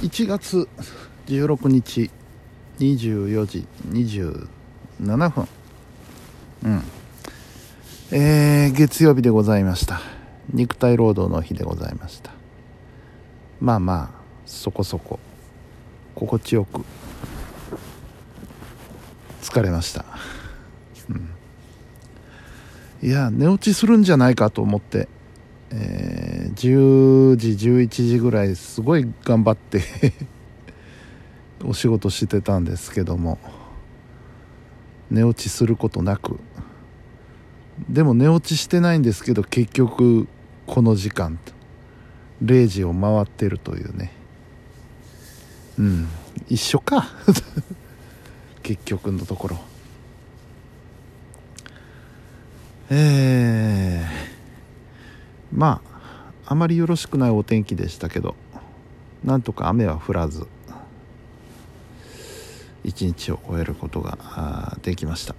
[0.00, 0.68] 1月
[1.26, 2.10] 16日
[2.78, 5.48] 24時27分。
[6.64, 6.82] うん。
[8.12, 10.00] えー、月曜日でございました。
[10.52, 12.36] 肉体労働の日でございました。
[13.60, 15.18] まあまあそこそこ
[16.14, 16.84] 心地よく
[19.42, 20.04] 疲れました、
[21.08, 25.08] うん、いや寝落ちするんじゃないかと思って
[25.70, 29.82] えー、10時11時ぐらいすごい頑張って
[31.64, 33.38] お仕事してたんですけども
[35.10, 36.38] 寝落ちすることなく。
[37.90, 40.26] でも寝落ちしてないんですけど結局
[40.66, 41.38] この時間
[42.42, 44.12] 0時を回ってるというね。
[45.78, 46.08] うん
[46.48, 47.08] 一緒か。
[48.62, 49.58] 結局のところ。
[52.90, 54.25] えー。
[55.56, 55.80] ま
[56.44, 58.36] ああまりよろしくないお天気でしたけど
[59.24, 60.46] なんとか雨は降らず
[62.84, 65.34] 一日を終えることができました。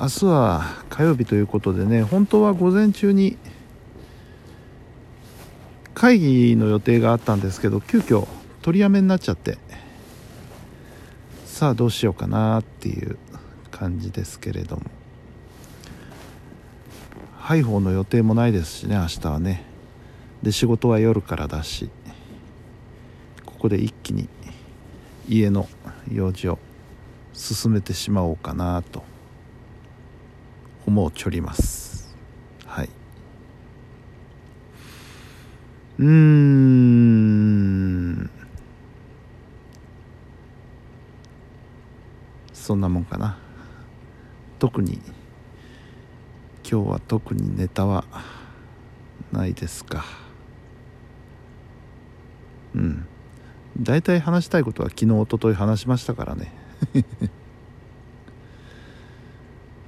[0.00, 3.36] 明日は火曜日ということでね本当は午前中に
[5.92, 8.26] 会議の予定があったんですけど急遽
[8.62, 9.58] 取りやめになっちゃって
[11.44, 13.18] さあどうしようかなっていう
[13.70, 14.99] 感じですけれども。
[17.50, 19.64] ハイの予定もないですしね明日はね。
[20.40, 21.90] で仕事は夜からだし
[23.44, 24.28] ここで一気に
[25.28, 25.68] 家の
[26.08, 26.60] 用事を
[27.32, 29.02] 進めてしまおうかなと
[30.86, 32.16] 思うちょります。
[32.66, 32.88] はい。
[35.98, 38.30] うーん。
[42.52, 43.36] そんなもんかな。
[44.60, 45.00] 特に
[46.70, 48.04] 今日は特にネタは
[49.32, 50.04] ないですか。
[52.76, 53.08] うん。
[53.76, 56.52] 大体話したいことは昨日おととい話しましたからね。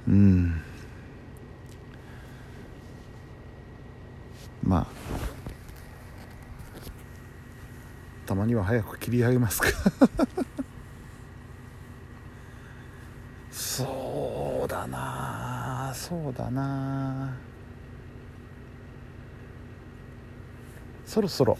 [0.09, 0.61] うん。
[4.61, 4.87] まあ。
[8.25, 9.69] たまには早く切り上げますか。
[13.51, 15.32] そうだな。
[15.93, 17.35] そうだな。
[21.05, 21.57] そろそろ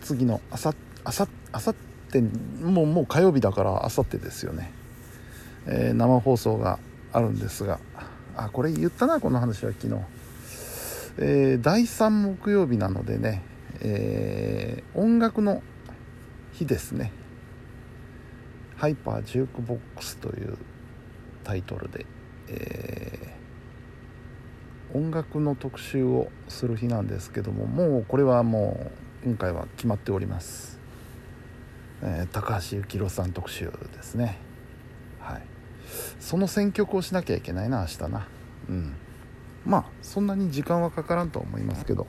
[0.00, 0.72] 次のあさ
[1.04, 1.74] あさあさっ
[2.10, 4.72] てもうもう火曜日だからあさってですよね、
[5.66, 6.78] えー、生放送が
[7.12, 7.78] あるんですが。
[8.36, 9.94] あこれ言ったなこの話は昨日、
[11.18, 13.42] えー、第3木曜日なのでね、
[13.80, 15.62] えー、音楽の
[16.52, 17.12] 日ですね。
[18.76, 20.56] ハイパージュークボックスという
[21.44, 22.06] タイトルで、
[22.48, 23.36] え
[24.94, 28.80] 音楽の特集をする日なんですけどももうこれはも
[29.24, 30.78] う今回は決まっております、
[32.02, 34.38] えー、高橋幸宏さん特集ですね。
[35.20, 35.42] はい。
[36.18, 38.26] その選曲をしなきゃいけないな明日な。
[38.68, 38.94] うん。
[39.66, 42.06] まあそんなに時間はかからんと思いますけど。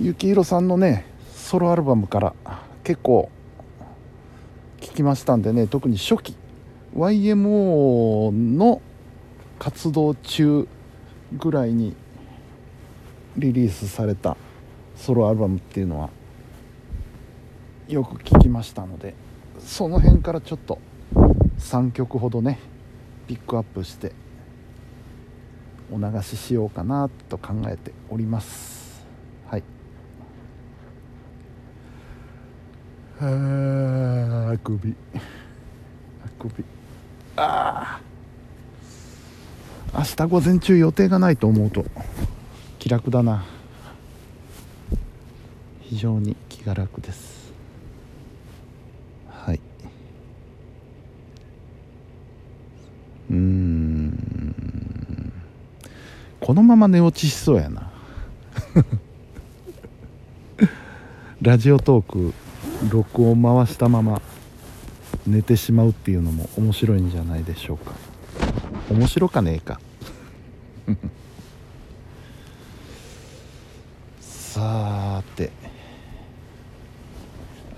[0.00, 2.34] 幸宏さんのねソロアルバムから
[2.82, 3.30] 結構
[4.80, 6.34] 聴きましたんでね特に初期
[6.96, 8.80] YMO の
[9.58, 10.66] 活動中
[11.38, 11.94] ぐらいに
[13.36, 14.36] リリースされた
[14.96, 16.10] ソロアルバムっていうのは
[17.88, 19.14] よく聞きましたので
[19.58, 20.78] その辺からちょっと
[21.58, 22.58] 3曲ほどね
[23.26, 24.12] ピックアップして
[25.92, 29.04] お流ししようかなと考えております。
[29.46, 29.62] はい。
[33.20, 34.94] あ首。
[36.24, 36.64] あくび
[37.36, 38.11] ああ
[39.94, 41.84] 明日午前中予定がないと思うと
[42.78, 43.44] 気楽だな。
[45.82, 47.52] 非常に気が楽です。
[49.28, 49.60] はい。
[53.30, 55.32] うん。
[56.40, 57.90] このまま寝落ちしそうやな。
[61.42, 62.32] ラジオトーク
[62.90, 64.22] 録音回したまま
[65.26, 67.92] 寝てしまうっていうのも面白いんじゃないでしょうか。
[68.90, 69.78] 面白かねえか。
[74.30, 75.50] さーて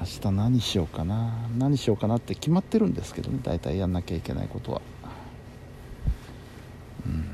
[0.01, 1.33] 明日何しようかな。
[1.57, 4.83] 何しようかなって決まってるんですけどね大体やんなきゃいけないことは、
[7.07, 7.25] うん、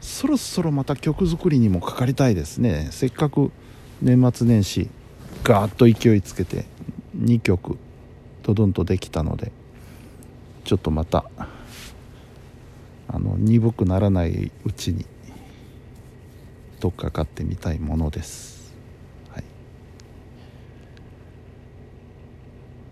[0.00, 2.88] そろそろまた曲作りにもかかりたいですね。
[2.90, 3.50] せっかく
[4.02, 4.90] 年末年始
[5.42, 6.66] ガーッと勢いつけて
[7.16, 7.78] 2曲
[8.42, 9.52] ドドンとできたので
[10.64, 11.30] ちょっとまた
[13.12, 15.04] あの鈍くならないうちに
[16.78, 18.72] どっか買ってみたいものです、
[19.30, 19.44] はい、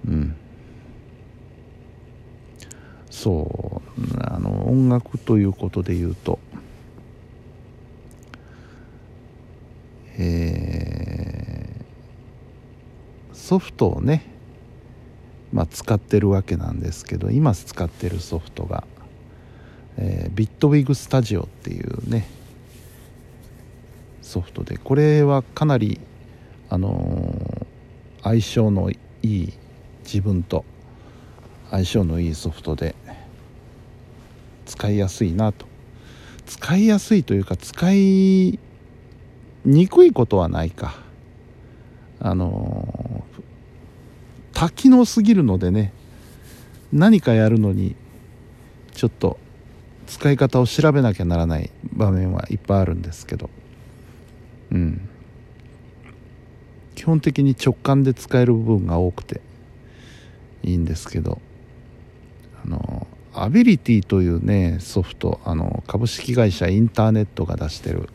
[0.09, 0.37] うん。
[3.11, 6.38] そうあの音楽ということで言うと
[10.20, 14.25] えー、ソフトをね、
[15.53, 18.85] まあ、使ってるわけなんですけど今使ってるソフトが
[20.00, 22.28] えー、ビットウィグスタジオっていうね
[24.22, 26.00] ソフトでこれはかなり
[26.70, 29.52] あのー、相性のいい
[30.04, 30.64] 自分と
[31.70, 32.94] 相性のいいソフトで
[34.66, 35.66] 使いやすいなと。
[36.46, 38.58] 使いやすいというか使い
[39.66, 40.94] にくいことはないか。
[42.20, 43.42] あのー、
[44.54, 45.92] 多機能すぎるのでね
[46.92, 47.96] 何かやるのに
[48.92, 49.38] ちょっと
[50.08, 53.50] 使い方を調べなきゃならない場面はいっぱいあるんですけど。
[54.72, 55.08] うん。
[56.94, 59.40] 基本的に直感で使える部分が多くて
[60.64, 61.40] いいんですけど。
[62.64, 68.08] あのアビリティというねソフトあの株式会社インターネットが出してる。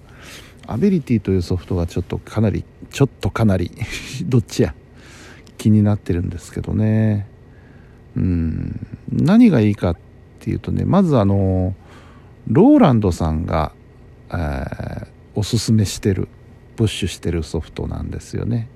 [0.66, 3.72] アビリティというソフトがちょっとかなりちょっとかなり
[4.26, 4.74] どっちや
[5.58, 7.28] 気になってるんですけどね。
[8.16, 8.88] うん。
[9.12, 9.98] 何がいいかっ
[10.40, 11.76] ていうとねまずあの
[12.48, 13.72] ローランドさんが、
[14.30, 16.28] えー、おすすめしてる
[16.76, 18.68] プッシュしてるソフトなんですよね。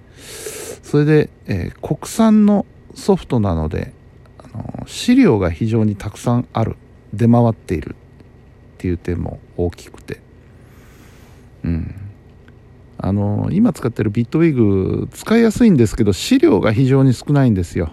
[0.84, 2.66] それで、えー、国産の
[2.96, 3.94] ソフトなので
[4.38, 6.76] あの資料が非常にたくさんある。
[7.14, 7.96] 出回っている
[8.76, 10.20] っていう点も大きくて。
[11.64, 11.96] うん。
[13.00, 17.92] あの今使ってるビットウィグ使いやすいんですけど資料が非常に少ないんですよ。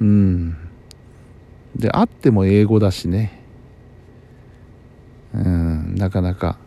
[0.00, 0.56] うん。
[1.74, 3.43] であっても英語だしね。
[6.04, 6.58] なかなか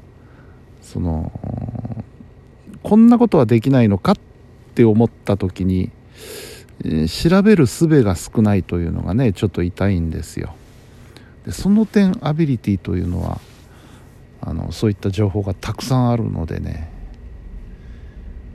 [0.82, 1.32] その
[2.82, 4.16] こんなことはできないのかっ
[4.74, 5.92] て思った時に、
[6.84, 10.56] え、調べる術が少ないというのがねちょっと痛いんですよ。
[11.46, 13.40] でその点アビリティというのは
[14.42, 16.90] あのそういった情報がたくさんあるのでね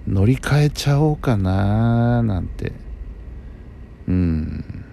[0.09, 2.73] 乗り換えちゃおうかななんて。
[4.09, 4.85] うん。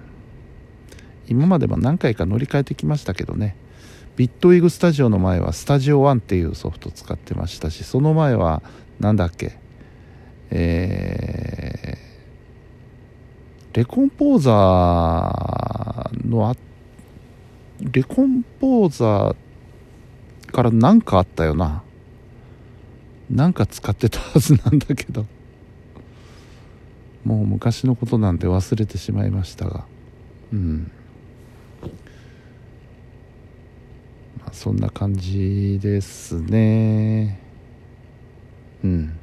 [1.27, 3.55] 今までも何回か乗り換えてきましたけどね。
[4.19, 8.61] ビットウィグスタジオの前はスタジオ1っていうソフト使ってましたしその前は
[8.99, 9.57] なんだっけ？
[10.49, 16.55] えー、レコンポーザーのあ
[17.79, 21.81] レコンポーザーから何かあったよな。
[23.31, 25.27] なんか使ってたはずなんだけど。
[27.23, 29.85] もう昔のことなんて忘れてしまいましたが。
[30.51, 30.91] うん
[34.38, 37.39] まそんな感じですね。
[38.83, 39.17] うん。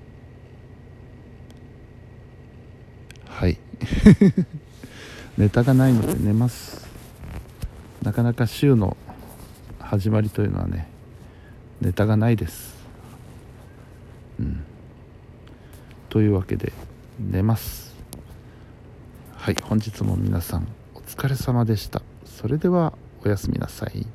[3.26, 3.58] はい。
[5.36, 6.86] ネタがないので寝ます。
[8.02, 8.96] なかなか週の
[9.78, 10.88] 始まりというのはね
[11.80, 12.74] ネタがないです。
[14.40, 14.64] うん。
[16.08, 16.72] というわけで
[17.18, 17.94] 寝ます。
[19.34, 19.56] はい。
[19.62, 22.02] 本日も皆さんお疲れ様でした。
[22.24, 22.94] それでは
[23.24, 24.06] おやすみなさい。